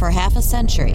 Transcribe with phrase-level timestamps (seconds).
[0.00, 0.94] For half a century,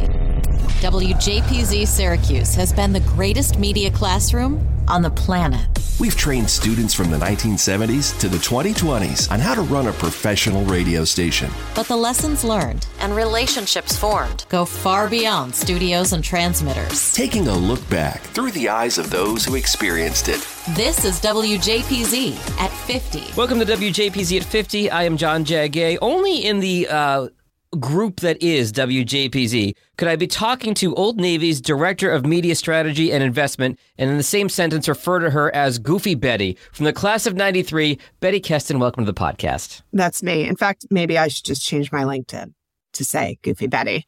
[0.81, 5.67] WJPZ Syracuse has been the greatest media classroom on the planet.
[5.99, 10.65] We've trained students from the 1970s to the 2020s on how to run a professional
[10.65, 11.51] radio station.
[11.75, 17.13] But the lessons learned and relationships formed go far beyond studios and transmitters.
[17.13, 20.41] Taking a look back through the eyes of those who experienced it.
[20.69, 23.35] This is WJPZ at 50.
[23.37, 24.89] Welcome to WJPZ at 50.
[24.89, 25.99] I am John Jagay.
[26.01, 27.27] Only in the uh,
[27.75, 33.13] group that is WJPZ could I be talking to Old Navy's Director of Media Strategy
[33.13, 36.57] and Investment and in the same sentence refer to her as Goofy Bette.
[36.73, 39.81] From the class of 93, Bette Kestin, welcome to the podcast.
[39.93, 40.47] That's me.
[40.47, 42.53] In fact, maybe I should just change my LinkedIn
[42.93, 44.05] to say Goofy Bette.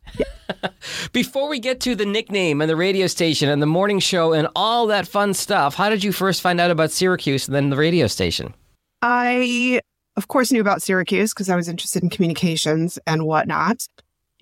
[1.11, 4.47] Before we get to the nickname and the radio station and the morning show and
[4.55, 7.77] all that fun stuff, how did you first find out about Syracuse and then the
[7.77, 8.53] radio station?
[9.02, 9.81] I,
[10.17, 13.88] of course, knew about Syracuse because I was interested in communications and whatnot.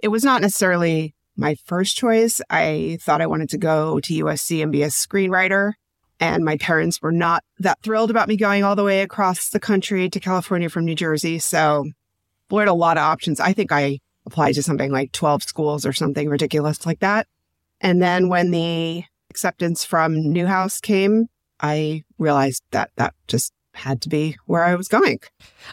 [0.02, 2.42] It was not necessarily my first choice.
[2.50, 5.74] I thought I wanted to go to USC and be a screenwriter.
[6.20, 9.60] And my parents were not that thrilled about me going all the way across the
[9.60, 11.40] country to California from New Jersey.
[11.40, 11.92] So,
[12.50, 13.42] had a lot of options.
[13.42, 17.28] I think I applied to something like 12 schools or something ridiculous like that.
[17.82, 21.28] And then when the acceptance from Newhouse came,
[21.60, 25.20] I realized that that just had to be where I was going.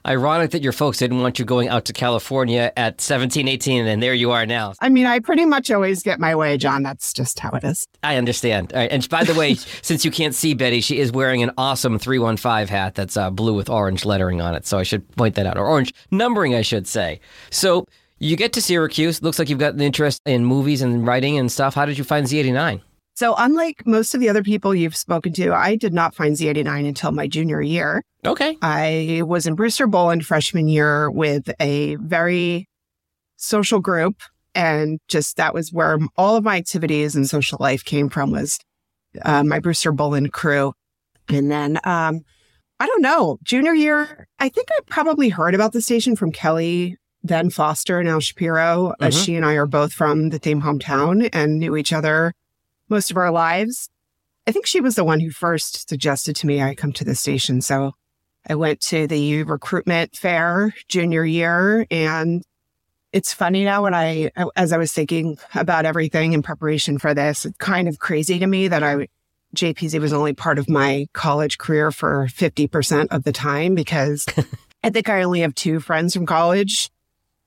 [0.07, 4.03] Ironic that your folks didn't want you going out to California at 17, 18, and
[4.03, 4.75] there you are now.
[4.81, 6.83] I mean, I pretty much always get my way, John.
[6.83, 7.87] That's just how it is.
[8.03, 8.73] I understand.
[8.73, 12.69] And by the way, since you can't see Bette, she is wearing an awesome 315
[12.69, 14.67] hat that's uh, blue with orange lettering on it.
[14.67, 17.21] So I should point that out, or orange numbering, I should say.
[17.51, 17.87] So
[18.19, 19.23] you get to Syracuse.
[19.23, 21.75] Looks like you've got an interest in movies and writing and stuff.
[21.75, 22.81] How did you find Z89?
[23.15, 26.89] So, unlike most of the other people you've spoken to, I did not find Z89
[26.89, 28.03] until my junior year.
[28.25, 28.57] Okay.
[28.63, 32.69] I was in Brewster Boland freshman year with a very
[33.37, 34.23] social group.
[34.55, 38.59] And just that was where all of my activities and social life came from was
[39.23, 40.73] uh, my Brewster Boland crew.
[41.29, 42.21] And then, um,
[42.81, 46.97] I don't know, junior year, I think I probably heard about the station from Kelly,
[47.23, 48.89] then Foster, and now Shapiro.
[48.89, 49.05] Mm-hmm.
[49.05, 52.35] Uh, she and I are both from the same hometown and knew each other
[52.93, 53.89] most of our lives.
[54.47, 57.15] I think she was the one who first suggested to me I come to the
[57.17, 57.61] station.
[57.61, 57.93] So
[58.49, 61.87] I went to the recruitment fair junior year.
[61.91, 62.45] And
[63.13, 67.45] it's funny now when I, as I was thinking about everything in preparation for this,
[67.45, 69.09] it's kind of crazy to me that I,
[69.57, 74.27] JPZ was only part of my college career for 50% of the time because
[74.85, 76.91] I think I only have two friends from college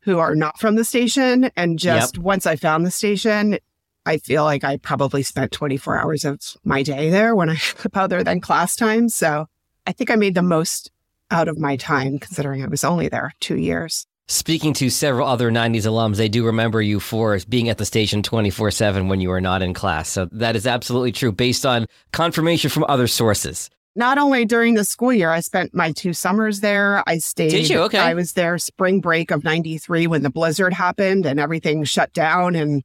[0.01, 1.51] who are not from the station.
[1.55, 2.23] And just Yep.
[2.23, 3.57] once I found the station,
[4.05, 7.57] I feel like I probably spent 24 hours of my day there when I,
[7.93, 9.09] other than class time.
[9.09, 9.47] So
[9.87, 10.91] I think I made the most
[11.31, 14.05] out of my time considering I was only there two years.
[14.27, 18.23] Speaking to several other 90s alums, they do remember you for being at the station
[18.23, 20.09] 24 7 when you were not in class.
[20.09, 23.69] So that is absolutely true based on confirmation from other sources.
[23.95, 27.03] Not only during the school year, I spent my two summers there.
[27.07, 27.51] I stayed.
[27.51, 27.79] Did you?
[27.81, 27.99] Okay.
[27.99, 32.55] I was there spring break of 93 when the blizzard happened and everything shut down
[32.55, 32.83] and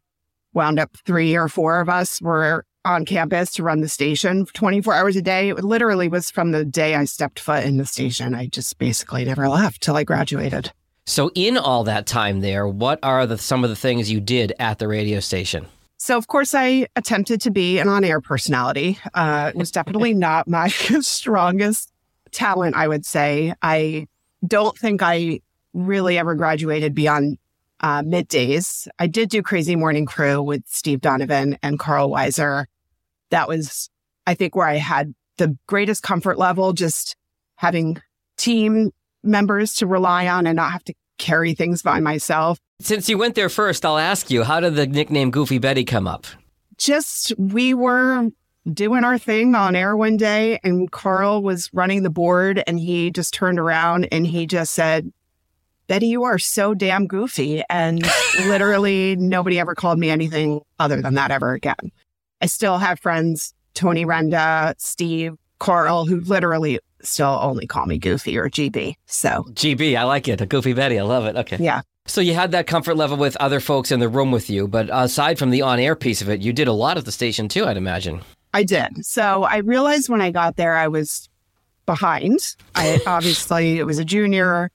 [0.53, 4.95] wound up three or four of us were on campus to run the station 24
[4.95, 5.51] hours a day.
[5.51, 8.35] It literally was from the day I stepped foot in the station.
[8.35, 10.73] I just basically never left till I graduated.
[11.07, 14.53] So, in all that time there, what are the, some of the things you did
[14.59, 15.67] at the radio station?
[15.97, 18.99] So, of course, I attempted to be an on air personality.
[19.13, 20.69] Uh, it was definitely not my
[21.01, 21.93] strongest
[22.33, 23.55] talent, I would say.
[23.61, 24.07] I
[24.47, 25.41] don't think I
[25.75, 27.39] really ever graduated beyond
[27.81, 28.89] uh, middays.
[28.99, 32.67] I did do Crazy Morning Crew with Steve Donovan and Carl Weiser.
[33.31, 33.91] That was,
[34.27, 37.17] I think, where I had the greatest comfort level, just
[37.57, 38.01] having
[38.37, 38.91] team
[39.23, 42.59] members to rely on and not have to carry things by myself.
[42.81, 46.07] Since you went there first, I'll ask you, how did the nickname Goofy Bette come
[46.07, 46.27] up?
[46.81, 48.29] just we were
[48.73, 53.11] doing our thing on air one day and Carl was running the board and he
[53.11, 55.13] just turned around and he just said,
[55.91, 57.65] Bette, you are so damn goofy.
[57.69, 58.09] And
[58.47, 61.91] literally nobody ever called me anything other than that ever again.
[62.41, 68.39] I still have friends, Tony Renda, Steve, Carl, who literally still only call me Goofy
[68.39, 68.95] or GB.
[69.07, 70.41] So GB, I like it.
[70.41, 71.35] A Goofy Bette, I love it.
[71.35, 71.57] Okay.
[71.59, 71.81] yeah.
[72.07, 74.89] So you had that comfort level with other folks in the room with you, but
[74.93, 77.67] aside from the on-air piece of it, you did a lot at the station too,
[77.67, 78.21] I'd imagine.
[78.55, 79.05] I did.
[79.05, 81.29] So I realized when I got there, I was
[81.85, 82.39] behind.
[82.77, 84.71] I obviously it was a junior.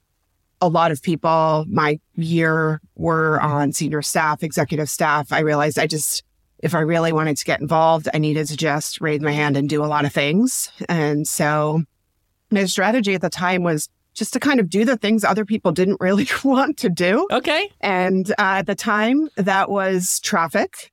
[0.60, 5.32] A lot of people my year were on senior staff, executive staff.
[5.32, 6.22] I realized I just,
[6.58, 9.68] if I really wanted to get involved, I needed to just raise my hand and
[9.68, 10.70] do a lot of things.
[10.88, 11.82] And so
[12.50, 15.72] my strategy at the time was just to kind of do the things other people
[15.72, 17.28] didn't really want to do.
[17.30, 17.70] Okay.
[17.80, 20.90] And uh, at the time, that was traffic.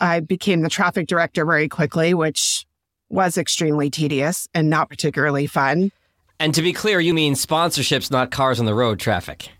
[0.00, 2.66] I became the traffic director very quickly, which
[3.08, 5.90] was extremely tedious and not particularly fun.
[6.40, 9.50] And to be clear, you mean sponsorships, not cars on the road traffic.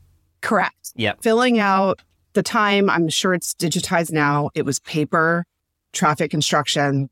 [0.40, 0.92] Correct.
[0.94, 1.22] Yep.
[1.22, 2.00] Filling out
[2.34, 4.50] the time, I'm sure it's digitized now.
[4.54, 5.44] It was paper
[5.92, 7.10] traffic instruction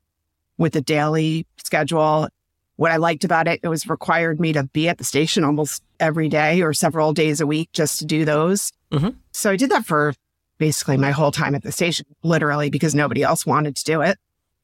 [0.57, 2.29] with a daily schedule.
[2.77, 5.83] What I liked about it, it was required me to be at the station almost
[5.99, 8.71] every day or several days a week just to do those.
[8.91, 9.15] Mhm.
[9.31, 10.13] So I did that for
[10.59, 14.17] basically my whole time at the station, literally because nobody else wanted to do it.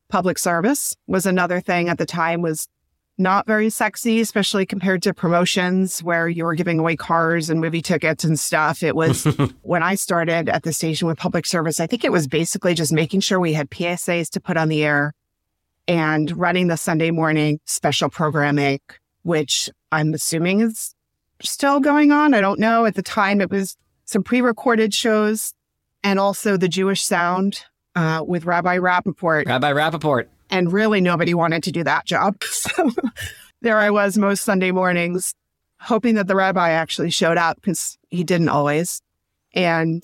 [0.10, 2.68] Public service was another thing at the time was
[3.24, 7.82] not very sexy, especially compared to promotions where you were giving away cars and movie
[7.82, 8.84] tickets and stuff.
[8.84, 9.24] It was
[9.64, 12.94] when I started at the station with public service, I think it was basically just
[12.94, 15.14] making sure we had PSAs to put on the air
[15.88, 18.80] and running the Sunday morning special programming,
[19.24, 20.94] which I'm assuming is
[21.42, 22.34] still going on.
[22.34, 22.86] I don't know.
[22.86, 23.76] At the time, it was
[24.06, 25.54] some pre recorded shows
[26.04, 27.64] and also the Jewish Sound
[27.96, 30.28] uh, with Rabbi Rappaport Rabbi Rappaport.
[30.50, 32.42] And really nobody wanted to do that job.
[32.54, 32.92] So
[33.62, 35.34] there I was most Sunday mornings,
[35.80, 39.02] hoping that the rabbi actually showed up because he didn't always,
[39.54, 40.04] and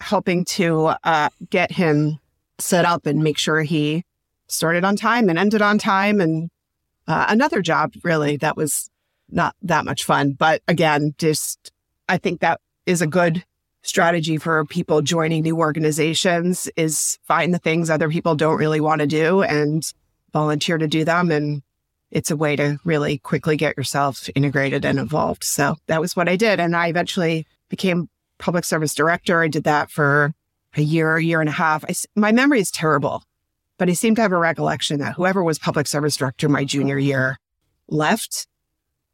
[0.00, 2.18] helping to uh, get him
[2.58, 4.04] set up and make sure he
[4.48, 6.20] started on time and ended on time.
[6.20, 6.50] And
[7.06, 8.90] uh, another job, really, that was
[9.30, 10.32] not that much fun.
[10.32, 11.72] But again, just
[12.08, 13.44] I think that is a good
[13.82, 19.00] strategy for people joining new organizations is find the things other people don't really want
[19.00, 19.92] to do and
[20.32, 21.30] volunteer to do them.
[21.30, 21.62] And
[22.10, 25.44] it's a way to really quickly get yourself integrated and involved.
[25.44, 26.60] So that was what i did.
[26.60, 28.08] And i eventually became
[28.38, 29.42] public service director.
[29.42, 30.32] I did that for
[30.76, 31.84] a year a year and a half.
[31.84, 33.24] I my memory is terrible
[33.82, 36.98] but i seem to have a recollection that whoever was public service director my junior
[36.98, 37.36] year
[37.88, 38.46] left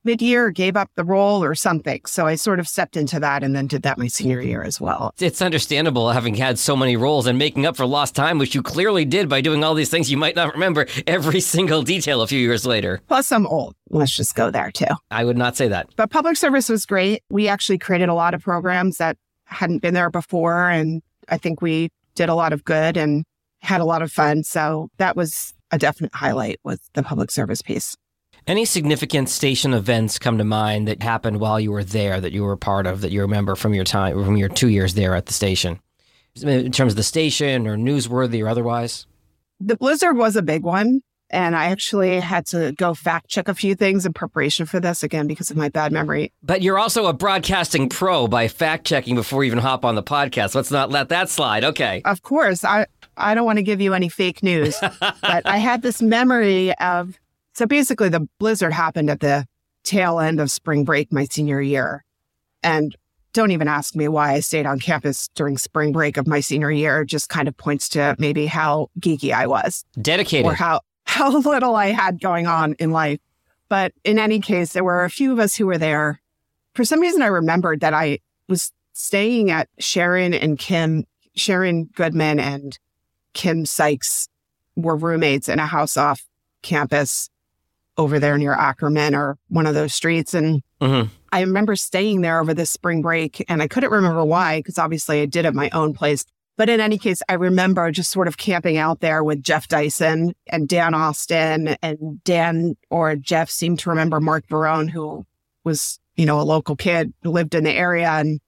[0.09, 2.01] mid-year gave up the role or something.
[2.07, 4.81] So i sort of stepped into that and then did that my senior year as
[4.81, 5.13] well.
[5.19, 8.63] It's understandable having had so many roles and making up for lost time, which you
[8.63, 12.27] clearly did by doing all these things you might not remember every single detail a
[12.27, 13.03] few years later.
[13.07, 13.75] plus i'm old.
[13.91, 14.87] Let's just go there too.
[15.11, 15.89] I would not say that.
[15.97, 17.23] but public service was great.
[17.29, 21.61] We actually created a lot of programs that hadn't been there before and i think
[21.63, 23.25] we did a lot of good and
[23.61, 24.43] had a lot of fun.
[24.45, 27.95] So that was a definite highlight with the public service piece
[28.49, 32.43] Any significant station events come to mind that happened while you were there that you
[32.43, 35.15] were a part of that you remember from your time from your two years there
[35.15, 35.81] at the station?
[36.43, 39.07] In terms of the station or newsworthy or otherwise?
[39.61, 41.01] the blizzard was a big one
[41.31, 45.03] and i actually had to go fact check a few things in preparation for this
[45.03, 49.17] again because of my bad memory But you're also a broadcasting pro by fact checking
[49.17, 50.55] before you even hop on the podcast.
[50.55, 51.65] Let's not let that slide.
[51.65, 52.03] Okay.
[52.05, 52.87] of course i
[53.17, 57.19] i don't want to give you any fake news but i had this memory of
[57.59, 59.47] so basically the blizzard happened at the
[59.85, 62.05] tail end of spring break my senior year
[62.63, 62.97] and
[63.33, 66.71] don't even ask me why i stayed on campus during spring break of my senior
[66.71, 70.47] year It just kind of points to maybe how geeky i was Dedicated.
[70.47, 73.19] or how how little I had going on in life.
[73.71, 76.21] But in any case, there were a few of us who were there.
[76.75, 82.39] For some reason, I remembered that I was staying at Sharon and Kim, Sharon Goodman
[82.39, 82.79] and
[83.33, 84.29] Kim Sykes
[84.77, 86.27] were roommates in a house off
[86.63, 87.31] campus
[87.99, 90.33] over there near Ackerman or one of those streets.
[90.33, 91.11] And Mhm.
[91.33, 95.21] I remember staying there over the spring break and I couldn't remember why, because obviously
[95.21, 96.25] I did at my own place.
[96.57, 100.35] But in any case, I remember just sort of camping out there with Jeff Dyson
[100.49, 105.27] and Dan Austin and Dan or Jeff seemed to remember Mark Barone, who
[105.65, 108.41] was, you know, a local kid who lived in the area and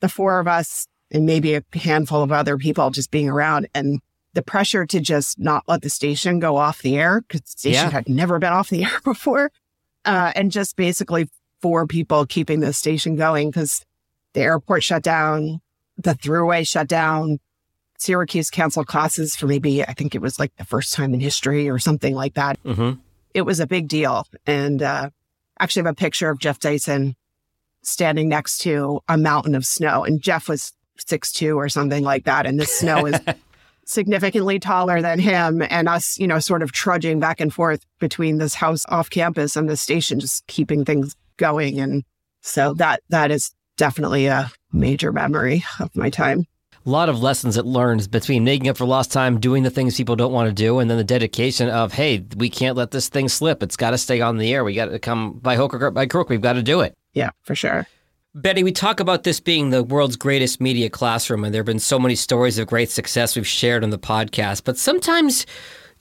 [0.00, 4.00] the four of us and maybe a handful of other people just being around and
[4.36, 7.84] the pressure to just not let the station go off the air because the station
[7.86, 7.90] Yeah.
[7.90, 9.50] had never been off the air before.
[10.04, 11.28] Uh, and just basically
[11.60, 13.84] four people keeping the station going because
[14.34, 15.60] the airport shut down,
[15.96, 17.40] the throughway shut down,
[17.98, 21.68] Syracuse canceled classes for maybe, I think it was like the first time in history
[21.68, 22.62] or something like that.
[22.62, 22.98] Mhm.
[23.34, 24.26] It was a big deal.
[24.46, 25.08] And uh,
[25.58, 27.16] actually, I have a picture of Jeff Dyson
[27.82, 30.04] standing next to a mountain of snow.
[30.04, 32.44] And Jeff was six two or something like that.
[32.46, 33.18] And the snow is
[33.86, 38.38] significantly taller than him and us, you know, sort of trudging back and forth between
[38.38, 41.80] this house off campus and the station, just keeping things going.
[41.80, 42.04] And
[42.42, 46.44] so that that is definitely a major memory of my time.
[46.84, 49.96] A lot of lessons it learns between making up for lost time, doing the things
[49.96, 53.08] people don't want to do, and then the dedication of, hey, we can't let this
[53.08, 53.60] thing slip.
[53.60, 54.62] It's got to stay on the air.
[54.62, 56.28] We got to come by hook or by crook.
[56.28, 56.94] We've got to do it.
[57.12, 57.88] Yeah, for sure.
[58.38, 61.78] Bette, we talk about this being the world's greatest media classroom, and there have been
[61.78, 64.62] so many stories of great success we've shared on the podcast.
[64.62, 65.46] But sometimes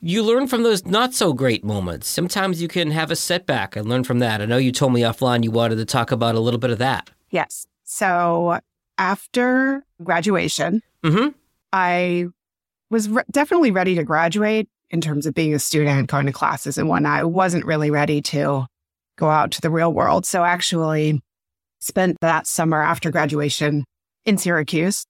[0.01, 2.09] you learn from those not so great moments.
[2.09, 4.41] Sometimes you can have a setback and learn from that.
[4.41, 6.77] I know you told me offline you wanted to talk about a little bit of
[6.79, 7.09] that.
[7.29, 7.67] Yes.
[7.85, 8.59] So
[8.97, 11.29] after graduation, Mm-hmm.
[11.71, 12.25] I
[12.89, 16.77] was re- definitely ready to graduate in terms of being a student, going to classes
[16.77, 17.19] and whatnot.
[17.19, 18.65] I wasn't really ready to
[19.15, 20.25] go out to the real world.
[20.25, 21.21] So actually
[21.85, 23.85] spent that summer after graduation
[24.25, 25.05] in Syracuse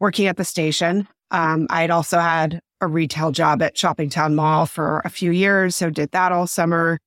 [0.00, 1.06] working at the station.
[1.30, 5.76] Um, I had also had a retail job at Shoppingtown Mall for a few years.
[5.76, 6.98] So did that all summer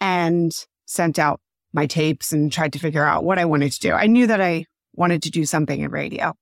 [0.00, 0.52] and
[0.86, 1.40] sent out
[1.72, 3.92] my tapes and tried to figure out what I wanted to do.
[3.92, 6.34] I knew that I wanted to do something in radio.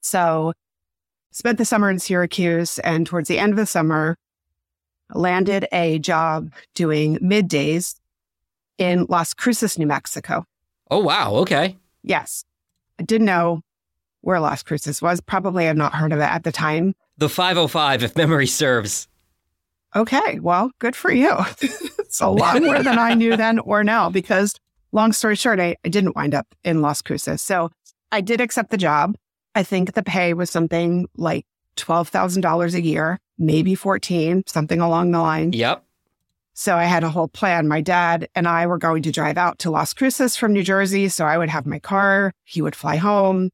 [0.00, 0.52] So
[1.32, 4.16] spent the summer in Syracuse and towards the end of the summer
[5.12, 7.96] landed a job doing middays
[8.78, 10.44] in Las Cruces, New Mexico.
[10.94, 11.34] Oh, wow.
[11.38, 11.76] Okay.
[12.04, 12.44] Yes.
[13.00, 13.62] I didn't know
[14.20, 15.20] where Las Cruces was.
[15.20, 16.94] Probably had not heard of it at the time.
[17.18, 19.08] The 505, if memory serves.
[19.96, 21.36] Okay, well, good for you.
[21.60, 24.54] it's a lot more than I knew then or now because
[24.92, 27.42] long story short, I, I didn't wind up in Las Cruces.
[27.42, 27.70] So
[28.12, 29.16] I did accept the job.
[29.56, 31.44] I think the pay was something like
[31.76, 35.52] $12,000 a year, maybe 14, something along the line.
[35.54, 35.83] Yep.
[36.54, 37.66] So I had a whole plan.
[37.66, 41.08] My dad and I were going to drive out to Las Cruces from New Jersey.
[41.08, 42.32] So I would have my car.
[42.44, 43.50] He would fly home.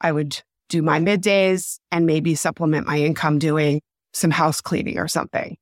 [0.00, 3.80] I would do my middays and maybe supplement my income doing
[4.12, 5.56] some house cleaning or something.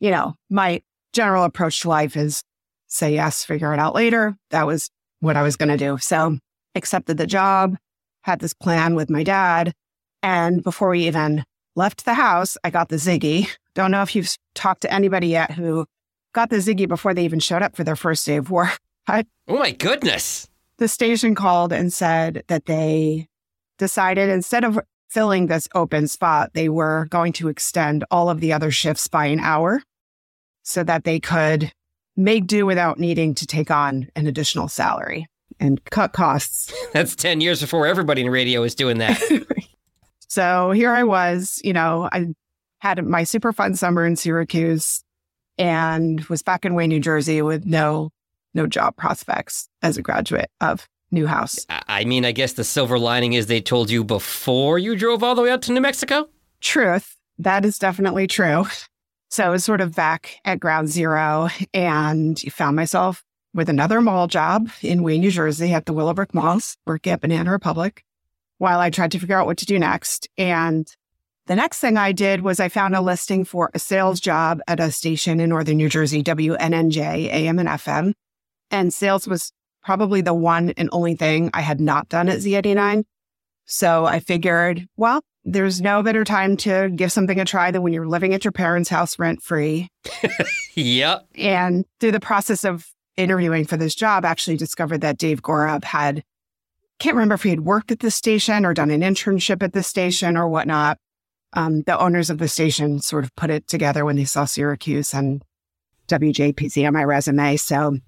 [0.00, 2.42] You know, my general approach to life is
[2.86, 4.36] say yes, figure it out later.
[4.50, 4.90] That was
[5.20, 5.98] what I was going to do.
[5.98, 6.38] So
[6.74, 7.76] accepted the job,
[8.22, 9.72] had this plan with my dad.
[10.22, 11.44] And before we even
[11.76, 13.48] left the house, I got the Ziggy.
[13.74, 15.86] Don't know if you've talked to anybody yet who
[16.34, 18.78] got the Ziggy before they even showed up for their first day of work.
[19.06, 20.48] I, Oh, my goodness.
[20.78, 23.28] the station called and said that they
[23.78, 24.78] decided instead of
[25.10, 29.26] filling this open spot, they were going to extend all of the other shifts by
[29.26, 29.82] an hour
[30.62, 31.70] so that they could
[32.16, 35.26] make do without needing to take on an additional salary
[35.60, 36.72] and cut costs.
[36.92, 39.20] That's 10 years before everybody in radio is doing that.
[40.26, 42.26] So here I was, you know, I
[42.80, 45.03] had my super fun summer in Syracuse
[45.58, 48.10] and was back in Wayne, New Jersey with no
[48.54, 51.66] no job prospects as a graduate of Newhouse.
[51.68, 55.22] I I mean, I guess the silver lining is they told you before you drove
[55.22, 56.28] all the way out to New Mexico?
[56.60, 58.66] Truth, that is definitely true.
[59.30, 64.26] So I was sort of back at ground zero and found myself with another mall
[64.26, 68.04] job in Wayne, New Jersey at the Willowbrook Malls, working at Banana Republic
[68.58, 70.28] while I tried to figure out what to do next.
[70.38, 70.86] And
[71.46, 74.80] the next thing I did was I found a listing for a sales job at
[74.80, 78.14] a station in Northern New Jersey, WNNJ, AM and FM.
[78.70, 83.04] And sales was probably the one and only thing I had not done at Z89.
[83.66, 87.92] So I figured, well, there's no better time to give something a try than when
[87.92, 89.88] you're living at your parents' house rent free.
[90.76, 91.26] Yep.
[91.36, 92.86] And through the process of
[93.16, 96.24] interviewing for this job, actually discovered that Dave Gorab had,
[96.98, 99.82] can't remember if he had worked at the station or done an internship at the
[99.82, 100.98] station or whatnot.
[101.54, 105.14] Um, the owners of the station sort of put it together when they saw Syracuse
[105.14, 105.42] and
[106.08, 107.56] WJPZ on my resume.
[107.56, 107.98] So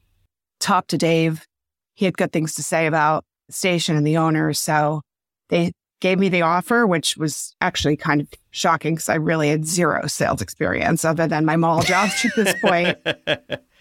[0.61, 1.47] talked to Dave.
[1.95, 4.59] He had good things to say about the station and the owners.
[4.59, 5.03] So
[5.49, 9.67] they gave me the offer, which was actually kind of shocking because I really had
[9.67, 12.99] zero sales experience other than my mall jobs at this point.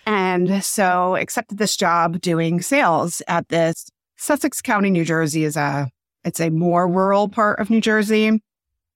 [0.05, 5.89] And so accepted this job doing sales at this Sussex County, New Jersey is a
[6.23, 8.41] it's a more rural part of New Jersey.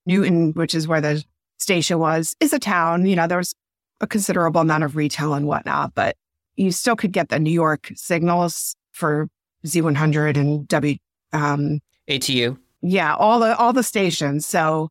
[0.10, 1.24] Newton, which is where the
[1.58, 3.06] station was, is a town.
[3.06, 3.54] You know, there was
[4.01, 6.16] a considerable amount of retail and whatnot, but
[6.56, 9.28] you still could get the New York signals for
[9.66, 10.98] Z100 and W.
[11.32, 12.58] Um, ATU.
[12.82, 14.46] yeah, all the all the stations.
[14.46, 14.89] So,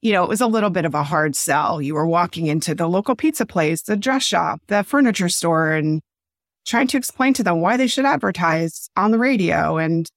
[0.00, 1.82] you know, it was a little bit of a hard sell.
[1.82, 6.00] You were walking into the local pizza place, the dress shop, the furniture store, and
[6.66, 9.76] trying to explain to them why they should advertise on the radio.
[9.76, 10.08] And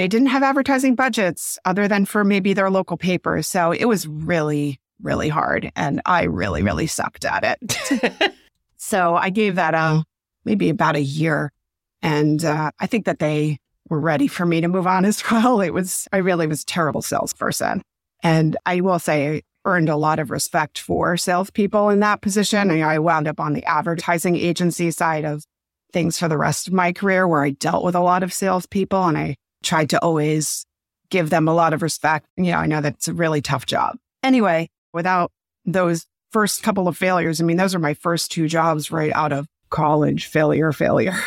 [0.00, 3.46] they didn't have advertising budgets other than for maybe their local papers.
[3.46, 5.70] So it was really, really hard.
[5.76, 8.32] And I really, really sucked at it.
[8.78, 10.02] so I gave that a
[10.46, 11.52] maybe about a year.
[12.00, 13.58] And uh, I think that they
[13.90, 15.60] were ready for me to move on as well.
[15.60, 17.82] It was, I really was a terrible salesperson.
[18.22, 22.70] And I will say, I earned a lot of respect for salespeople in that position.
[22.70, 25.44] I wound up on the advertising agency side of
[25.92, 29.04] things for the rest of my career where I dealt with a lot of salespeople
[29.04, 30.66] and I tried to always
[31.10, 32.26] give them a lot of respect.
[32.36, 33.96] You know, I know that's a really tough job.
[34.22, 35.32] Anyway, without
[35.64, 39.32] those first couple of failures, I mean, those are my first two jobs right out
[39.32, 41.18] of college, failure, failure.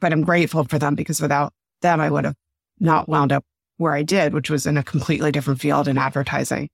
[0.00, 2.34] But I'm grateful for them because without them, I would have
[2.80, 3.44] not wound up
[3.76, 6.68] where I did, which was in a completely different field in advertising.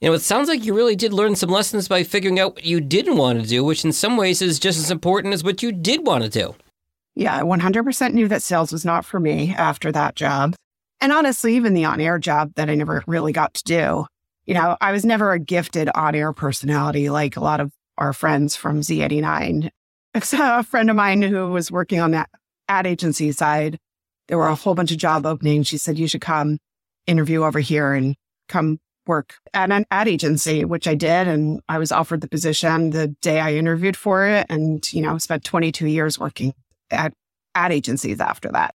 [0.00, 2.64] You know, it sounds like you really did learn some lessons by figuring out what
[2.64, 5.62] you didn't want to do, which in some ways is just as important as what
[5.62, 6.54] you did want to do.
[7.14, 10.54] Yeah, I 100% knew that sales was not for me after that job.
[11.00, 14.06] And honestly, even the on air job that I never really got to do,
[14.46, 18.12] you know, I was never a gifted on air personality like a lot of our
[18.12, 19.70] friends from Z89.
[20.14, 22.30] a friend of mine who was working on that
[22.68, 23.78] ad agency side,
[24.28, 25.66] there were a whole bunch of job openings.
[25.66, 26.58] She said, You should come
[27.06, 28.16] interview over here and
[28.48, 31.28] come work at an ad agency, which I did.
[31.28, 34.46] And I was offered the position the day I interviewed for it.
[34.48, 36.54] And, you know, spent 22 years working
[36.90, 37.12] at
[37.54, 38.74] ad agencies after that.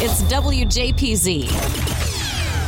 [0.00, 1.50] It's WJPZ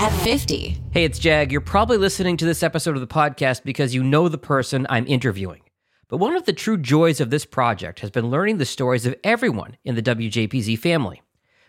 [0.00, 0.80] at 50.
[0.92, 1.52] Hey, it's Jag.
[1.52, 5.06] You're probably listening to this episode of the podcast because you know the person I'm
[5.06, 5.62] interviewing.
[6.08, 9.14] But one of the true joys of this project has been learning the stories of
[9.22, 11.22] everyone in the WJPZ family.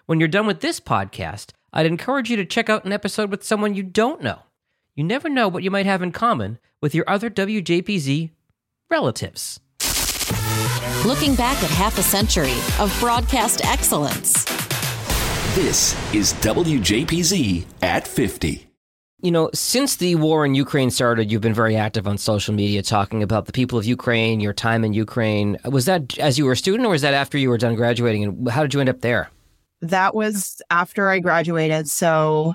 [0.08, 3.44] When you're done with this podcast, I'd encourage you to check out an episode with
[3.44, 4.40] someone you don't know.
[4.96, 8.32] You never know what you might have in common with your other WJPZ
[8.90, 9.60] relatives.
[11.06, 14.46] Looking back at half a century of broadcast excellence.
[15.56, 18.68] This is WJPZ at 50.
[19.24, 22.84] You know, since the war in Ukraine started, you've been very active on social media
[22.84, 25.58] talking about the people of Ukraine, your time in Ukraine.
[25.66, 28.24] Was that as you were a student or was that after you were done graduating?
[28.24, 29.32] And how did you end up there?
[29.82, 31.90] That was after I graduated.
[31.90, 32.54] So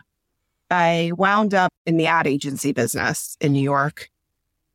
[0.71, 4.09] I wound up in the ad agency business in New York.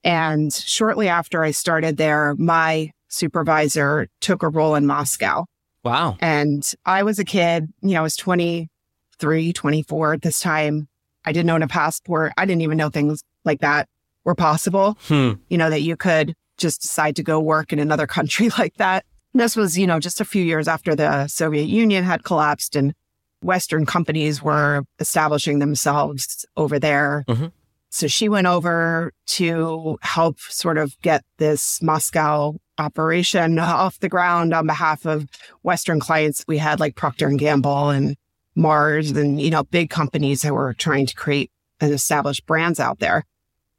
[0.04, 5.46] And shortly after I started there, my supervisor took a role in Moscow.
[5.84, 6.18] Wow.
[6.20, 10.88] And I was a kid, you know, I was 23, 24 at this time.
[11.26, 12.34] I didn't own a passport.
[12.38, 13.88] I didn't even know things like that
[14.24, 14.98] were possible.
[15.04, 15.34] Hmm.
[15.50, 19.06] You know, that you could just decide to go work in another country like that.
[19.34, 22.94] This was, you know, just a few years after the Soviet Union had collapsed and
[23.42, 27.24] Western companies were establishing themselves over there.
[27.28, 27.48] Mm-hmm.
[27.90, 34.54] So she went over to help sort of get this Moscow operation off the ground
[34.54, 35.28] on behalf of
[35.62, 36.44] Western clients.
[36.48, 38.18] We had like Procter and Gamble and
[38.56, 43.00] Mars and, you know, big companies that were trying to create and establish brands out
[43.00, 43.24] there.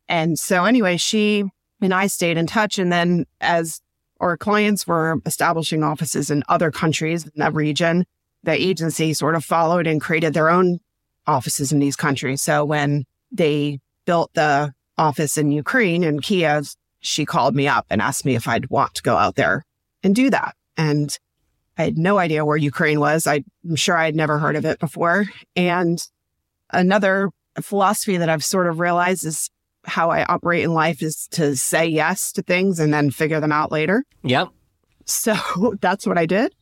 [0.09, 1.45] And so anyway, she
[1.81, 2.79] and I stayed in touch.
[2.79, 3.81] And then as
[4.21, 8.05] our clients were establishing offices in other countries in that region,
[8.45, 10.79] the agency sort of followed and created their own
[11.27, 12.43] offices in these countries.
[12.43, 18.01] So when they built the office in Ukraine in Kiev, she called me up and
[18.01, 19.65] asked me if I'd want to go out there
[20.03, 20.55] and do that.
[20.77, 21.17] And
[21.77, 23.27] I had no idea where Ukraine was.
[23.27, 25.27] I'm sure I had never heard of it before.
[25.57, 26.03] And
[26.71, 29.51] another philosophy that I've sort of realized is
[29.85, 33.53] how I operate in life is to say yes to things and then figure them
[33.53, 34.05] out later.
[34.23, 34.49] Yep.
[35.05, 35.35] So
[35.81, 36.55] that's what I did.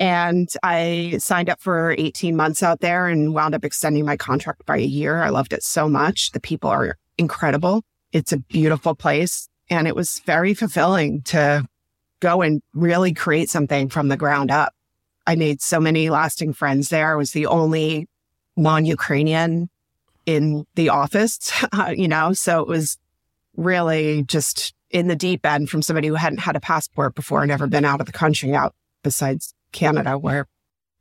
[0.00, 4.66] And I signed up for 18 months out there and wound up extending my contract
[4.66, 5.22] by a year.
[5.22, 6.32] I loved it so much.
[6.32, 7.82] The people are incredible.
[8.12, 9.48] It's a beautiful place.
[9.70, 11.66] And it was very fulfilling to
[12.20, 14.74] go and really create something from the ground up.
[15.26, 17.12] I made so many lasting friends there.
[17.12, 18.08] I was the only
[18.56, 19.68] non Ukrainian
[20.26, 21.52] in the office,
[21.94, 22.98] you know, so it was
[23.56, 27.48] really just in the deep end from somebody who hadn't had a passport before and
[27.48, 30.46] never been out of the country out besides Canada, where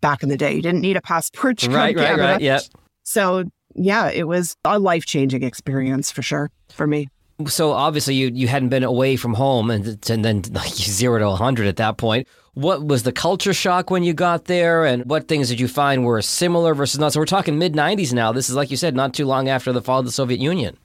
[0.01, 2.23] back in the day you didn't need a passport to right, to right, Canada.
[2.23, 2.41] right.
[2.41, 2.59] Yeah.
[3.03, 3.45] So
[3.75, 7.07] yeah, it was a life changing experience for sure for me.
[7.49, 11.31] So obviously you you hadn't been away from home and and then like zero to
[11.31, 12.27] hundred at that point.
[12.55, 16.05] What was the culture shock when you got there, and what things did you find
[16.05, 17.13] were similar versus not?
[17.13, 18.31] So we're talking mid '90s now.
[18.31, 20.77] This is like you said, not too long after the fall of the Soviet Union.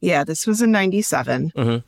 [0.00, 1.52] Yeah, this was in 97.
[1.54, 1.84] Mhm.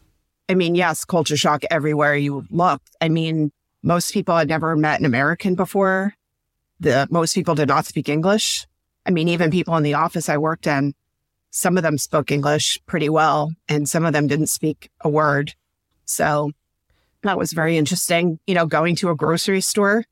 [0.51, 2.91] I mean, yes, culture shock everywhere you looked.
[3.01, 6.15] I mean, most people had never met an American before.
[6.79, 8.67] The most people did not speak English.
[9.07, 10.95] I mean, even people in the office I worked in,
[11.53, 15.55] some of them spoke English pretty well, and some of them didn't speak a word.
[16.07, 16.51] So
[17.23, 18.41] that was very interesting.
[18.47, 20.05] You know, going to a grocery store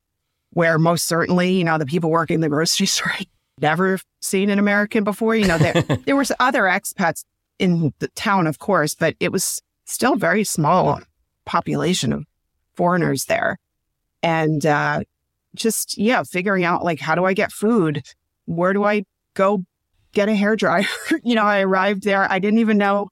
[0.52, 3.26] where most certainly, you know, the people working the grocery store had
[3.58, 5.34] never seen an American before.
[5.34, 7.24] You know, there, there was other expats
[7.58, 11.00] in the town, of course, but it was still very small
[11.46, 12.24] population of
[12.74, 13.58] foreigners there.
[14.22, 15.00] And uh,
[15.54, 18.02] just, yeah, figuring out like, how do I get food?
[18.44, 19.64] Where do I go
[20.12, 20.86] get a hair dryer?
[21.22, 22.30] you know, I arrived there.
[22.30, 23.08] I didn't even know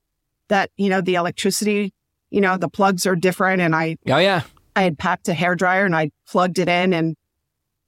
[0.48, 1.92] that, you know, the electricity,
[2.30, 3.60] you know, the plugs are different.
[3.60, 4.42] And I, Oh yeah.
[4.76, 7.16] I had packed a hair dryer and I plugged it in and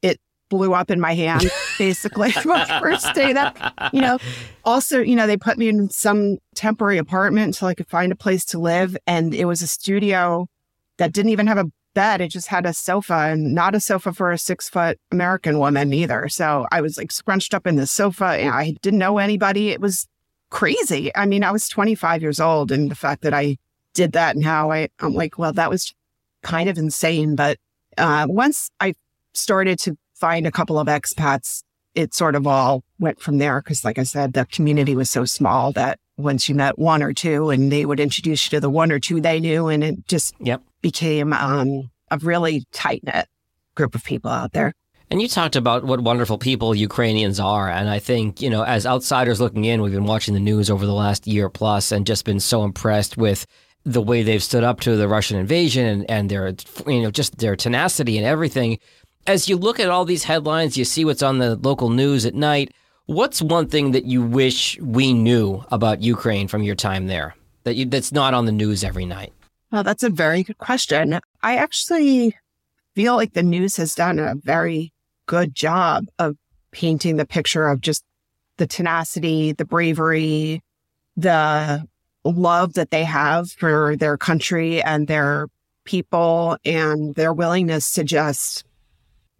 [0.03, 4.19] it blew up in my hand basically my first day that you know
[4.65, 8.17] also you know they put me in some temporary apartment until i could find a
[8.17, 10.47] place to live and it was a studio
[10.99, 14.13] that didn't even have a bed it just had a sofa and not a sofa
[14.13, 17.87] for a six foot american woman either so i was like scrunched up in the
[17.87, 20.07] sofa and i didn't know anybody it was
[20.51, 21.15] crazy.
[21.17, 23.57] I mean, I was 25 years old and the fact that I
[23.95, 25.95] did that now, I, I'm like, well, that was
[26.43, 27.37] kind of insane.
[27.37, 27.59] But
[27.97, 28.95] uh, once I
[29.33, 31.63] started to find a couple of expats,
[31.95, 33.61] it sort of all went from there.
[33.63, 37.13] Cause like I said, the community was so small that once you met one or
[37.13, 40.07] two and they would introduce you to the one or two they knew and it
[40.07, 40.63] just Yep.
[40.83, 43.27] became um, a really tight knit
[43.75, 44.73] group of people out there.
[45.11, 47.69] And you talked about what wonderful people Ukrainians are.
[47.69, 50.87] And I think, you know, as outsiders looking in, we've been watching the news over
[50.87, 53.45] the last year plus and just been so impressed with
[53.85, 56.55] the way they've stood up to the Russian invasion and, and their,
[56.87, 58.79] you know, just their tenacity and everything.
[59.27, 62.35] As you look at all these headlines, you see what's on the local news at
[62.35, 62.73] night.
[63.11, 67.75] What's one thing that you wish we knew about Ukraine from your time there that
[67.75, 69.33] you, that's not on the news every night?
[69.73, 71.19] Well, that's a very good question.
[71.43, 72.37] I actually
[72.95, 74.93] feel like the news has done a very
[75.27, 76.37] good job of
[76.71, 78.05] painting the picture of just
[78.59, 80.63] the tenacity, the bravery,
[81.17, 81.85] the
[82.23, 85.49] love that they have for their country and their
[85.85, 88.65] people and their willingness to just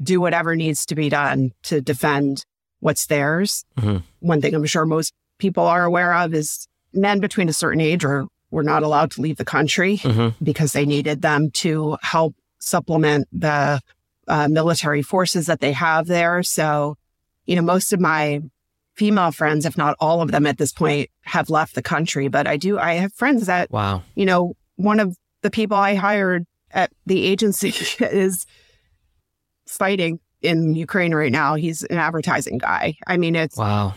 [0.03, 2.45] do whatever needs to be done to defend
[2.81, 3.65] what's theirs.
[3.79, 4.03] Mhm.
[4.21, 8.05] One thing I'm sure most people are aware of is men between a certain age
[8.05, 10.35] are were not allowed to leave the country Mhm.
[10.43, 13.81] because they needed them to help supplement the
[14.29, 16.43] uh, military forces that they have there.
[16.43, 16.97] So,
[17.47, 18.41] you know, most of my
[18.95, 22.29] female friends, if not all of them at this point, have left the country.
[22.29, 24.03] But I do, I have friends that, Wow.
[24.15, 27.69] you know, one of the people I hired at the agency
[28.01, 28.47] is
[29.67, 31.55] fighting in Ukraine right now.
[31.55, 32.97] He's an advertising guy.
[33.07, 33.95] I mean, it's Wow.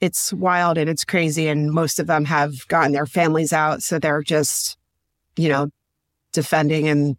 [0.00, 1.48] it's wild and it's crazy.
[1.48, 3.82] And most of them have gotten their families out.
[3.82, 4.76] So they're just,
[5.36, 5.68] you know,
[6.32, 7.16] defending and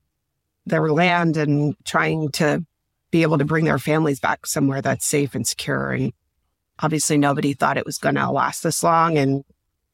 [0.66, 2.66] their land and trying to
[3.12, 5.92] be able to bring their families back somewhere that's safe and secure.
[5.92, 6.14] And
[6.80, 9.18] obviously nobody thought it was going to last this long.
[9.18, 9.44] And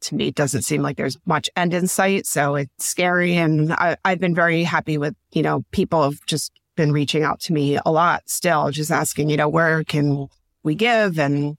[0.01, 2.25] to me, it doesn't seem like there's much end in sight.
[2.25, 3.35] So it's scary.
[3.35, 7.41] And I, I've been very happy with, you know, people have just been reaching out
[7.41, 10.27] to me a lot still, just asking, you know, where can
[10.63, 11.57] we give and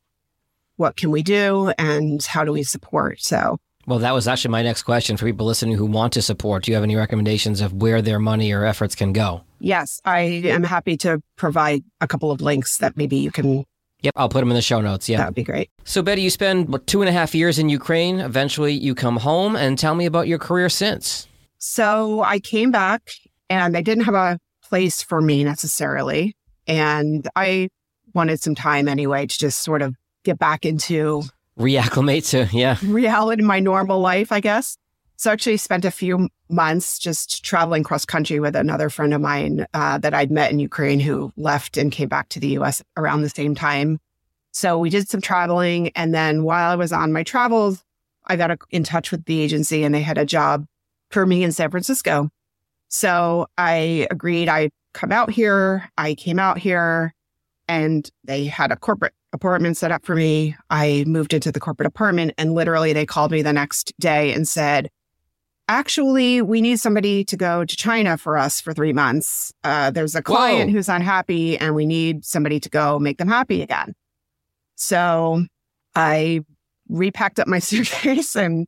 [0.77, 3.21] what can we do and how do we support?
[3.21, 6.65] So Well, that was actually my next question for people listening who want to support.
[6.65, 9.43] Do you have any recommendations of where their money or efforts can go?
[9.63, 10.21] yes, I
[10.57, 13.67] am happy to provide a couple of links that maybe you can,
[14.01, 15.07] Yep, I'll put them in the show notes.
[15.07, 15.19] Yeah.
[15.19, 15.69] That would be great.
[15.85, 18.21] So, Bette, you spend what, two and a half years in Ukraine.
[18.21, 21.29] Eventually, you come home and tell me about your career since.
[21.59, 23.03] So I came back
[23.51, 24.39] and they didn't have a
[24.71, 26.35] place for me necessarily.
[26.67, 27.69] And I
[28.15, 31.25] wanted some time anyway to just sort of get back into
[31.59, 32.79] Reacclimate to, yeah.
[32.83, 34.79] reality, my normal life, I guess.
[35.17, 39.21] So I actually spent a few months just traveling cross country with another friend of
[39.21, 42.83] mine uh, that I'd met in Ukraine who left and came back to the US
[42.97, 43.99] around the same time.
[44.53, 45.91] So we did some traveling.
[45.91, 47.85] And then while I was on my travels,
[48.27, 50.65] I got in touch with the agency and they had a job
[51.11, 52.31] for me in San Francisco.
[52.91, 55.89] So I agreed I'd come out here.
[55.97, 57.15] I came out here
[57.69, 60.57] and they had a corporate apartment set up for me.
[60.71, 64.47] I moved into the corporate apartment and literally they called me the next day and
[64.47, 64.91] said,
[65.69, 69.53] actually, we need somebody to go to China for us for three months.
[69.63, 70.73] Uh, there's a client Whoa.
[70.77, 73.95] who's unhappy and we need somebody to go make them happy again.
[74.75, 75.45] So
[75.95, 76.41] I
[76.89, 78.67] repacked up my suitcase and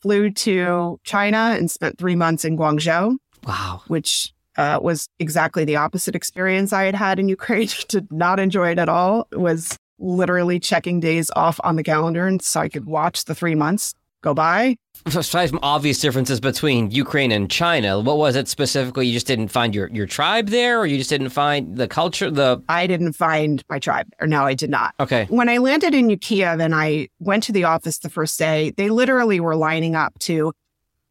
[0.00, 3.82] flew to China and spent three months in Guangzhou, Wow.
[3.88, 7.68] which uh, was exactly the opposite experience I had had in Ukraine.
[7.88, 9.26] Did not enjoy it at all.
[9.32, 13.34] It was literally checking days off on the calendar and so I could watch the
[13.34, 14.76] three months go by.
[15.06, 19.06] Aside from obvious differences between Ukraine and China, what was it specifically?
[19.06, 22.30] You just didn't find your, your tribe there, or you just didn't find the culture?
[22.30, 24.94] The I didn't find my tribe, or no, I did not.
[24.98, 28.72] okay, When I landed in Kiev and I went to the office the first day,
[28.78, 30.54] they literally were lining up to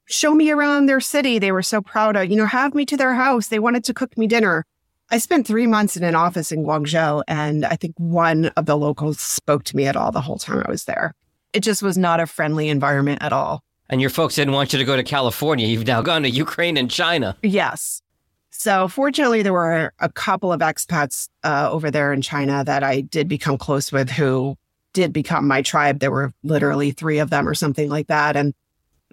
[0.05, 1.39] show me around their city.
[1.39, 3.47] They were so proud of, you know, have me to their house.
[3.47, 4.65] They wanted to cook me dinner.
[5.11, 8.77] I spent three months in an office in Guangzhou, and I think one of the
[8.77, 11.13] locals spoke to me at all the whole time I was there.
[11.53, 13.63] It just was not a friendly environment at all.
[13.89, 15.67] and your folks didn't want you to go to California.
[15.67, 17.37] You've now gone to Ukraine and China.
[17.43, 18.01] Yes.
[18.49, 23.01] So fortunately, there were a couple of expats uh, over there in China that I
[23.01, 24.55] did become close with who
[24.93, 25.99] did become my tribe.
[25.99, 28.53] There were literally three of them or something like that, and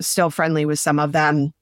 [0.00, 1.52] still friendly with some of them.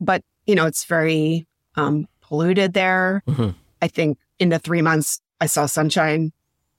[0.00, 3.22] But, you know, it's very um, polluted there.
[3.26, 3.54] Mhm.
[3.80, 6.32] I think in the three months I saw sunshine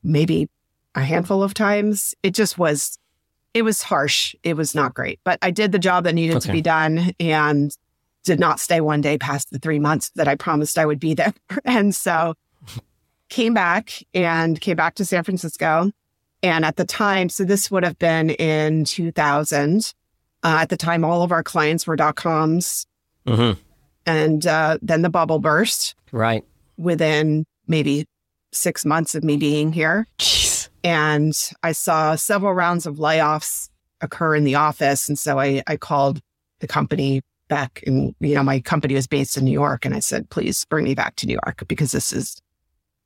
[0.04, 0.50] maybe
[0.96, 2.14] a handful of times.
[2.24, 2.98] It just was,
[3.54, 4.36] it was harsh.
[4.44, 7.76] It was not great, but I did the job that needed to be done and
[8.24, 11.14] did not stay one day past the three months that I promised I would be
[11.14, 11.34] there.
[11.66, 12.36] And so
[13.30, 15.92] came back and came back to San Francisco.
[16.42, 19.94] And at the time, so this would have been in 2000.
[20.44, 22.86] Uh, at the time, all of our clients were dot coms.
[23.28, 23.60] Mm-hmm.
[24.06, 26.44] And uh, then the bubble burst Right.
[26.78, 28.06] within maybe
[28.52, 30.08] six months of me being here.
[30.18, 30.70] Jeez.
[30.84, 33.70] And I saw several rounds of layoffs
[34.02, 35.10] occur in the office.
[35.10, 36.22] And so I, I called
[36.60, 39.86] the company back and, you know, my company was based in New York.
[39.86, 42.42] And I said, please bring me back to New York because this is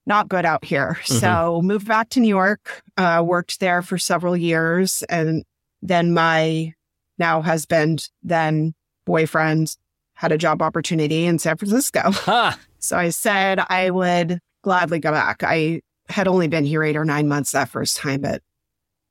[0.05, 0.99] not good out here.
[1.05, 5.01] So moved back to New York, uh, worked there for several years.
[5.09, 5.43] And
[5.81, 6.73] then my
[7.17, 8.73] now husband, then
[9.05, 9.75] boyfriend,
[10.15, 12.11] had a job opportunity in San Francisco.
[12.11, 12.57] Ha.
[12.79, 15.41] So I said I would gladly go back.
[15.41, 18.41] I had only been here eight or nine months that first time, but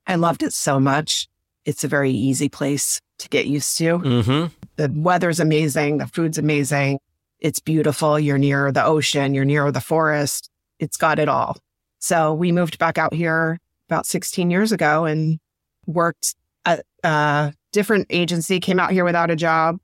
[0.07, 1.27] I loved it so much.
[1.65, 3.99] It's a very easy place to get used to.
[3.99, 4.55] Mm-hmm.
[4.77, 5.99] The weather's amazing.
[5.99, 6.99] The food's amazing.
[7.39, 8.19] It's beautiful.
[8.19, 9.35] You're near the ocean.
[9.35, 10.51] You're near the forest.
[10.79, 11.57] It's got it all.
[11.99, 15.39] So we moved back out here about 16 years ago and
[15.87, 16.35] worked
[16.65, 19.79] at a different agency, came out here without a job,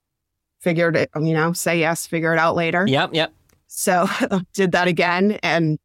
[0.61, 2.87] figured it, you know, say yes, figure it out later.
[2.87, 3.11] Yep.
[3.15, 3.33] Yep.
[3.67, 4.09] So
[4.53, 5.79] did that again and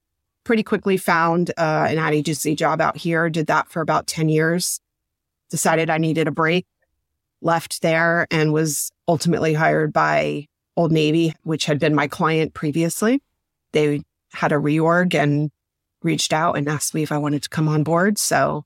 [0.44, 3.30] pretty quickly found uh, an ad agency job out here.
[3.30, 4.80] Did that for about 10 years.
[5.50, 6.66] Decided I needed a break,
[7.42, 13.22] left there and was ultimately hired by Old Navy, which had been my client previously.
[13.72, 15.52] They had a reorg and
[16.02, 18.18] reached out and asked me if I wanted to come on board.
[18.18, 18.66] So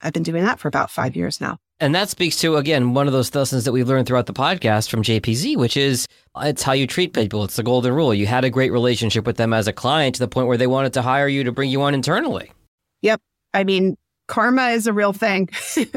[0.00, 1.58] I've been doing that for about five years now.
[1.80, 4.90] And that speaks to, again, one of those lessons that we've learned throughout the podcast
[4.90, 7.44] from JPZ, which is uh, it's how you treat people.
[7.44, 8.12] It's the golden rule.
[8.12, 10.66] You had a great relationship with them as a client to the point where they
[10.66, 12.50] wanted to hire you to bring you on internally.
[13.02, 13.20] Yep.
[13.54, 15.50] I mean, karma is a real thing.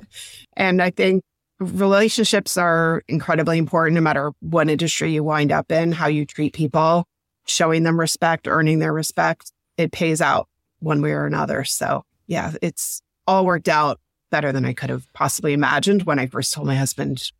[0.56, 1.24] and I think
[1.60, 6.54] relationships are incredibly important no matter what industry you wind up in, how you treat
[6.54, 7.08] people,
[7.48, 9.52] showing them respect, earning their respect.
[9.78, 10.48] It pays out
[10.80, 11.63] one way or another.
[11.63, 14.00] So, yeah, it's all worked out
[14.32, 17.32] better than I could have possibly imagined when I first told my husband,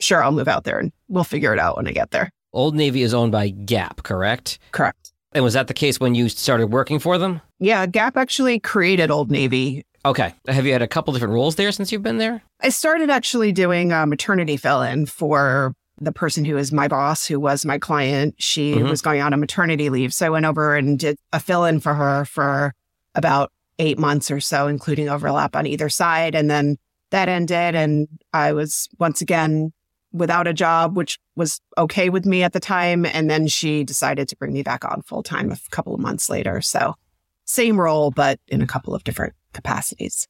[0.00, 2.30] sure, I'll move out there and we'll figure it out when I get there.
[2.52, 4.58] Old Navy is owned by Gap, correct?
[4.72, 5.12] Correct.
[5.32, 7.40] And was that the case when you started working for them?
[7.60, 10.34] Yeah, Gap actually created Old Navy Okay.
[10.48, 12.42] Have you had a couple different roles there since you've been there?
[12.60, 17.26] I started actually doing a maternity fill in for the person who is my boss,
[17.26, 18.34] who was my client.
[18.38, 18.90] She Mhm.
[18.90, 20.12] was going on a maternity leave.
[20.12, 22.74] So I went over and did a fill in for her for
[23.14, 26.34] about eight months or so, including overlap on either side.
[26.34, 26.76] And then
[27.10, 27.74] that ended.
[27.74, 29.72] And I was once again
[30.12, 33.04] without a job, which was okay with me at the time.
[33.04, 36.30] And then she decided to bring me back on full time a couple of months
[36.30, 36.60] later.
[36.60, 36.94] So
[37.44, 40.26] same role, but in a couple of different capacities.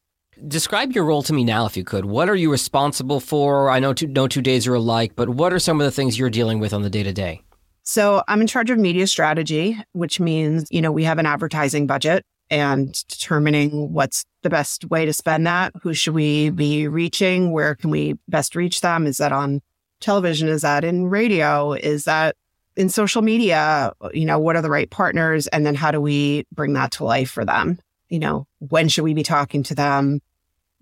[0.48, 2.06] Describe your role to me now, if you could.
[2.06, 3.70] What are you responsible for?
[3.70, 6.18] I know two, no two days are alike, but what are some of the things
[6.18, 7.42] you're dealing with on the day to day?
[7.84, 11.86] So I'm in charge of media strategy, which means, you know, we have an advertising
[11.86, 15.72] budget and determining what's the best way to spend that.
[15.82, 17.50] Who should we be reaching?
[17.50, 19.06] Where can we best reach them?
[19.06, 19.60] Is that on
[20.00, 20.48] television?
[20.48, 21.72] Is that in radio?
[21.72, 22.36] Is that
[22.76, 23.92] in social media?
[24.12, 25.48] You know, what are the right partners?
[25.48, 27.80] And then how do we bring that to life for them?
[28.08, 30.20] You know, when should we be talking to them?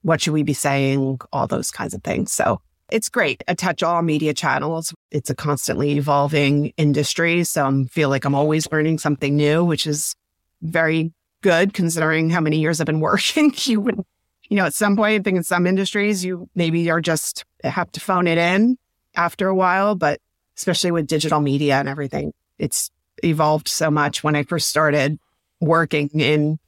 [0.02, 1.20] What should we be saying?
[1.32, 2.32] All those kinds of things.
[2.32, 3.42] So it's great.
[3.48, 4.92] I touch all media channels.
[5.10, 7.44] It's a constantly evolving industry.
[7.44, 10.14] So I feel like I'm always learning something new, which is
[10.60, 13.52] very good considering how many years I've been working.
[13.64, 14.00] you would,
[14.48, 17.92] you know, at some point, I think in some industries, you maybe are just have
[17.92, 18.78] to phone it in
[19.14, 20.20] after a while, but
[20.56, 22.90] especially with digital media and everything, it's
[23.22, 24.24] evolved so much.
[24.24, 25.18] When I first started
[25.60, 26.58] working in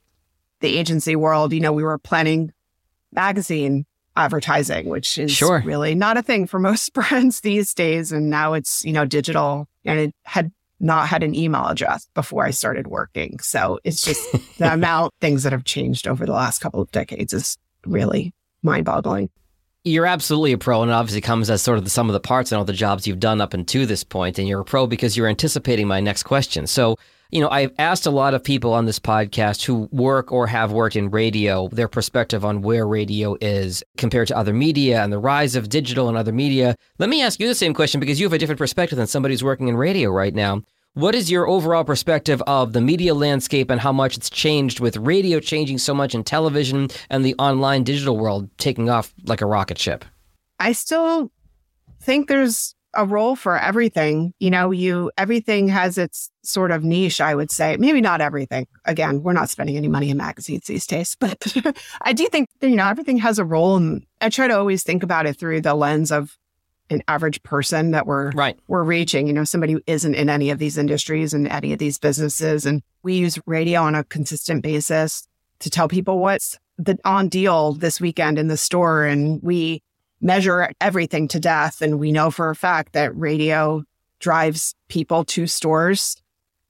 [0.60, 2.52] the agency world, you know, we were planning
[3.12, 5.62] magazine advertising, which is Sure.
[5.64, 8.12] really not a thing for most brands these days.
[8.12, 10.52] And now it's, you know, digital and it had
[10.84, 13.38] not had an email address before I started working.
[13.40, 14.22] So it's just
[14.58, 18.84] the amount things that have changed over the last couple of decades is really mind
[18.84, 19.30] boggling.
[19.86, 22.20] You're absolutely a pro, and it obviously comes as sort of the sum of the
[22.20, 24.38] parts and all the jobs you've done up until this point.
[24.38, 26.66] And you're a pro because you're anticipating my next question.
[26.66, 26.96] So,
[27.30, 30.72] you know, I've asked a lot of people on this podcast who work or have
[30.72, 35.18] worked in radio their perspective on where radio is compared to other media and the
[35.18, 36.76] rise of digital and other media.
[36.98, 39.34] Let me ask you the same question because you have a different perspective than somebody
[39.34, 40.62] who's working in radio right now.
[40.96, 44.96] What is your overall perspective of the media landscape and how much it's changed with
[44.96, 49.46] radio changing so much and television and the online digital world taking off like a
[49.46, 50.04] rocket ship?
[50.60, 51.32] I still
[52.00, 54.34] think there's a role for everything.
[54.38, 57.76] You know, you everything has its sort of niche, I would say.
[57.76, 58.68] Maybe not everything.
[58.84, 61.56] Again, we're not spending any money in magazines these days, but
[62.02, 65.02] I do think you know everything has a role and I try to always think
[65.02, 66.38] about it through the lens of
[66.90, 68.58] an average person that we're Right.
[68.68, 71.78] we're reaching, you know, somebody who isn't in any of these industries and any of
[71.78, 72.66] these businesses.
[72.66, 75.26] And we use radio on a consistent basis
[75.60, 79.82] to tell people what's the on deal this weekend in the store and we
[80.20, 81.80] measure everything to death.
[81.80, 83.84] And we know for a fact that radio
[84.18, 86.16] drives people to stores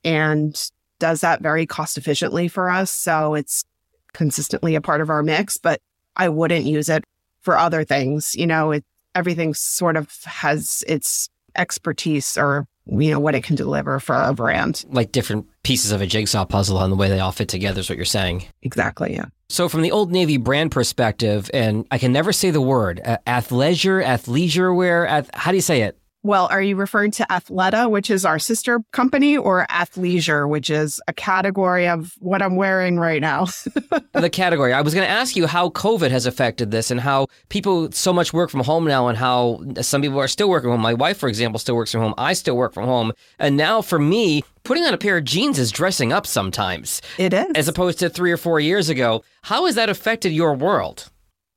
[0.05, 2.91] and does that very cost efficiently for us.
[2.91, 3.65] So it's
[4.13, 5.81] consistently a part of our mix, but
[6.17, 7.05] I wouldn't use it
[7.41, 8.35] for other things.
[8.35, 13.57] You know, it, everything sort of has its expertise or you know what it can
[13.57, 14.85] deliver for a brand.
[14.91, 17.89] Like different pieces of a jigsaw puzzle and the way they all fit together is
[17.89, 18.45] what you're saying.
[18.63, 19.27] Exactly yeah.
[19.49, 23.19] So from the old navy brand perspective and i can never say the word uh,
[23.27, 27.89] athleisure athleisure wear ath- how do you say it well, are you referring to Athleta,
[27.91, 32.99] which is our sister company, or Athleisure, which is a category of what I'm wearing
[32.99, 33.45] right now?
[34.15, 34.73] the category.
[34.73, 38.11] I was going to ask you how COVID has affected this and how people so
[38.11, 40.81] much work from home now and how some people are still working from home.
[40.81, 42.15] My wife, for example, still works from home.
[42.17, 43.13] I still work from home.
[43.39, 47.03] And now for me, putting on a pair of jeans is dressing up sometimes.
[47.19, 47.53] It is.
[47.55, 49.23] As opposed to three or four years ago.
[49.43, 51.11] How has that affected your world?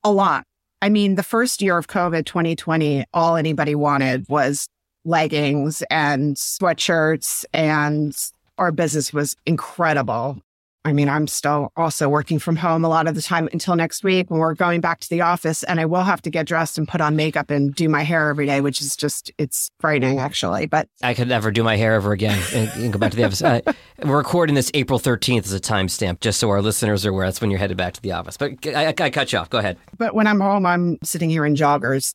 [0.04, 0.44] A lot.
[0.82, 4.68] I mean, the first year of COVID 2020, all anybody wanted was
[5.06, 8.16] leggings and sweatshirts, and
[8.58, 10.40] our business was incredible.
[10.88, 14.06] I mean, I'm still also working from home a lot of the time until next
[14.06, 15.64] week when we're going back to the office.
[15.64, 18.30] And I will have to get dressed and put on makeup and do my hair
[18.30, 20.66] every day, which is just, it's frightening actually.
[20.66, 23.26] But I could never do my hair ever again and, and go back to the
[23.26, 23.42] office.
[23.42, 23.60] Uh,
[24.02, 27.28] we're recording this April 13th as a timestamp, just so our listeners are aware.
[27.28, 28.38] That's when you're headed back to the office.
[28.38, 29.50] But I, I cut you off.
[29.50, 29.78] Go ahead.
[29.98, 32.14] But when I'm home, I'm sitting here in joggers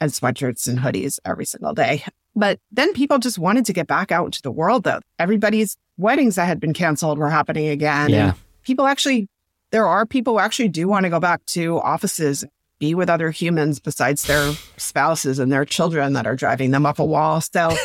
[0.00, 2.04] and sweatshirts and hoodies every single day.
[2.34, 5.00] But then people just wanted to get back out into the world, though.
[5.18, 8.10] Everybody's weddings that had been canceled were happening again.
[8.10, 8.28] Yeah.
[8.28, 9.28] And people actually,
[9.70, 12.44] there are people who actually do want to go back to offices,
[12.78, 16.98] be with other humans besides their spouses and their children that are driving them up
[16.98, 17.40] a wall.
[17.40, 17.76] So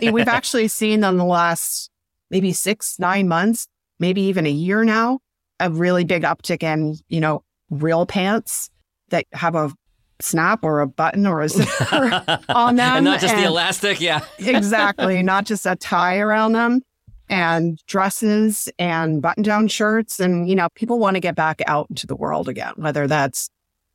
[0.00, 1.90] we've actually seen in the last
[2.30, 3.66] maybe six, nine months,
[3.98, 5.20] maybe even a year now,
[5.60, 8.70] a really big uptick in, you know, real pants
[9.10, 9.72] that have a
[10.20, 12.96] snap or a button or a zipper on them.
[12.96, 14.00] and not just and the elastic.
[14.00, 14.24] Yeah.
[14.38, 15.22] exactly.
[15.22, 16.82] Not just a tie around them
[17.28, 20.20] and dresses and button down shirts.
[20.20, 23.50] And, you know, people want to get back out into the world again, whether that's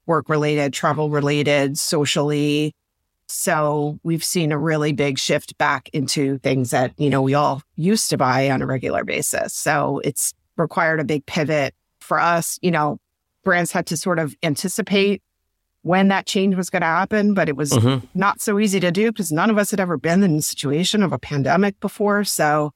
[0.05, 2.75] work related, travel related, socially.
[3.27, 7.61] So we've seen a really big shift back into things that, you know, we all
[7.75, 9.53] used to buy on a regular basis.
[9.53, 12.59] So it's required a big pivot for us.
[12.61, 12.99] You know,
[13.43, 15.23] brands had to sort of anticipate
[15.83, 18.05] when that change was going to happen, but it was mm-hmm.
[18.13, 21.03] not so easy to do because none of us had ever been in the situation
[21.03, 22.23] of a pandemic before.
[22.23, 22.71] So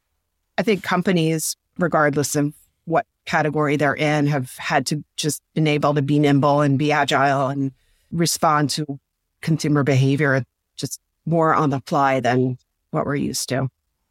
[0.58, 2.54] I think companies, regardless of
[2.86, 6.92] what category they're in, have had to just been able to be nimble and be
[6.92, 7.72] agile and
[8.12, 9.00] respond to
[9.42, 10.44] consumer behavior
[10.78, 12.58] just more on the fly than
[12.92, 13.70] what we're used to.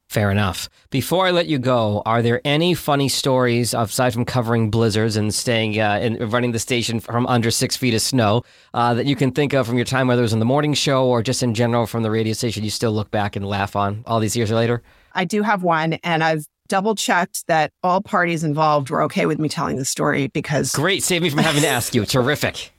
[0.09, 0.69] Fair enough.
[0.91, 5.35] Before I let you go, are there any funny stories aside from covering blizzards and
[5.35, 9.17] staying uh, and running the station from under six feet of snow uh, that you
[9.17, 11.43] can think of from your time, whether it was on the morning show or just
[11.43, 14.37] in general from the radio station, you still look back and laugh on all these
[14.37, 14.81] years later?
[15.17, 19.39] I do have one, and I've double checked that all parties involved were okay with
[19.39, 20.73] me telling the story because.
[20.73, 21.03] Great.
[21.03, 22.05] Save me from having to ask you.
[22.07, 22.73] Terrific.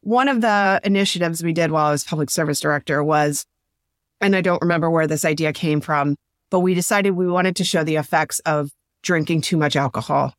[0.00, 3.46] one of the initiatives we did while I was public service director was
[4.20, 6.16] and I don't remember where this idea came from,
[6.50, 8.70] but we decided we wanted to show the effects of
[9.02, 10.34] drinking too much alcohol.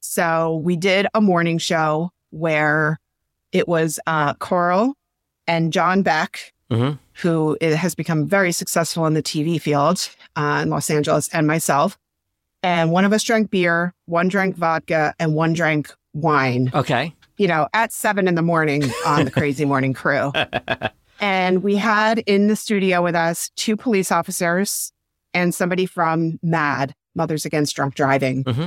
[0.00, 2.98] So we did a morning show where
[3.52, 4.94] it was uh, Coral
[5.46, 6.96] and John Beck, mm-hmm.
[7.20, 11.98] Who has become very successful in the TV field uh, in Los Angeles, and myself.
[12.62, 16.70] And one of us drank beer, one drank vodka, and one drank wine.
[16.74, 17.14] Okay.
[17.38, 20.32] You know, at seven in the morning on the Crazy Morning Crew.
[21.20, 24.92] And we had in the studio with us two police officers
[25.34, 28.44] and somebody from MADD, Mothers Against Drunk Driving.
[28.44, 28.66] Mm-hmm.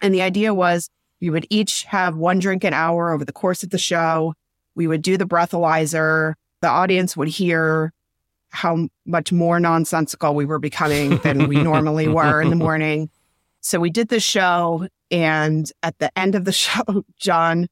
[0.00, 0.90] And the idea was
[1.20, 4.34] we would each have one drink an hour over the course of the show.
[4.74, 6.34] We would do the breathalyzer.
[6.64, 7.92] The audience would hear
[8.48, 13.10] how much more nonsensical we were becoming than we normally were in the morning.
[13.60, 14.88] So we did the show.
[15.10, 17.68] And at the end of the show, John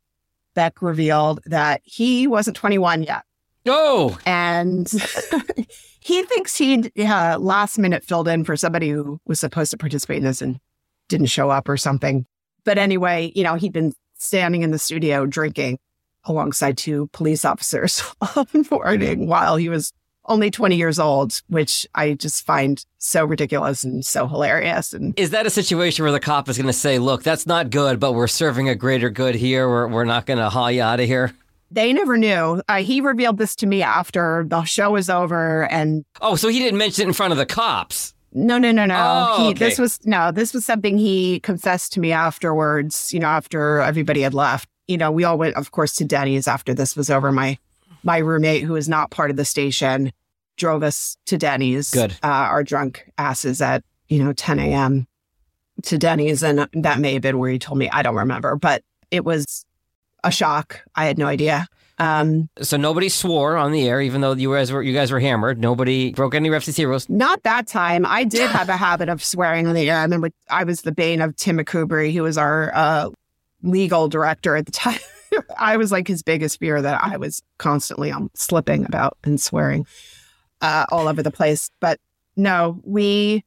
[0.55, 3.23] Beck revealed that he wasn't 21 yet.
[3.65, 4.19] Oh.
[4.27, 4.87] And
[6.01, 10.19] he thinks he uh, last minute filled in for somebody who was supposed to participate
[10.19, 10.61] in this and
[11.09, 12.27] didn't show up or something.
[12.65, 15.79] But anyway, you know, he'd been standing in the studio drinking
[16.25, 18.03] alongside two police officers
[18.37, 19.93] all morning while he was
[20.27, 24.93] only 20 years old, which I just find so ridiculous and so hilarious.
[24.93, 27.71] And is that a situation where the cop is going to say, look, that's not
[27.71, 29.69] good, but we're serving a greater good here.
[29.69, 31.33] We're, we're not going to haul you out of here?
[31.73, 32.63] They never knew.
[32.69, 36.59] Uh, he revealed this to me after the show was over, and oh, so he
[36.59, 38.13] didn't mention it in front of the cops.
[38.35, 38.95] No, no, no, no.
[38.99, 39.59] Oh, he, okay.
[39.59, 40.33] This was no.
[40.33, 43.11] This was something he confessed to me afterwards.
[43.13, 44.69] You know, after everybody had left.
[44.89, 47.31] You know, we all went, of course, to Denny's after this was over.
[47.33, 47.59] My
[48.03, 50.13] my roommate, who is not part of the station,
[50.57, 51.91] drove us to Denny's.
[51.91, 52.13] Good.
[52.23, 55.07] Uh, our drunk asses at you know 10 a.m.
[55.85, 57.89] to Denny's, and that may have been where he told me.
[57.91, 59.65] I don't remember, but it was
[60.25, 60.81] a shock.
[60.95, 61.67] I had no idea.
[61.99, 65.21] Um, So nobody swore on the air, even though you guys were you guys were
[65.21, 65.59] hammered.
[65.61, 67.09] Nobody broke any FCC rules.
[67.09, 68.05] not that time.
[68.07, 69.99] I did have a habit of swearing on the air.
[69.99, 73.11] I remember I was the bane of Tim McCoubry, who was our uh,
[73.63, 74.99] legal director at the time.
[75.59, 79.87] I was like his biggest fear that I was constantly um, slipping about and swearing
[80.61, 81.71] uh, all over the place.
[81.81, 81.99] But
[82.37, 83.45] no, we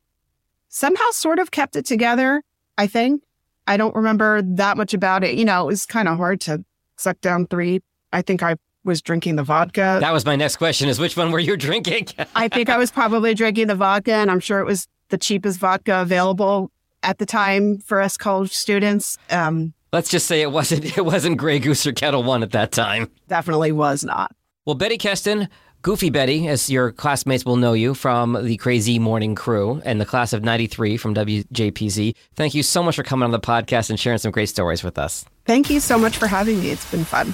[0.69, 2.43] somehow sort of kept it together.
[2.77, 3.23] I think
[3.67, 5.35] I don't remember that much about it.
[5.35, 6.63] You know, it was kind of hard to
[6.97, 7.81] suck down three.
[8.13, 9.97] I think I was drinking the vodka.
[9.99, 12.07] That was my next question: is which one were you drinking?
[12.35, 15.59] I think I was probably drinking the vodka, and I'm sure it was the cheapest
[15.59, 16.71] vodka available
[17.03, 19.17] at the time for us college students.
[19.29, 22.73] Um, Let's just say it wasn't it wasn't Grey Goose or Ketel One at that
[22.73, 23.09] time.
[23.29, 24.35] definitely was not.
[24.65, 25.47] Well, Bette Kestin,
[25.83, 30.05] Goofy Bette, as your classmates will know you from the Crazy Morning Crew and the
[30.05, 32.13] class of '93 from WJPZ.
[32.35, 34.97] Thank you so much for coming on the podcast and sharing some great stories with
[34.97, 35.23] us.
[35.45, 36.71] Thank you so much for having me.
[36.71, 37.33] It's been fun.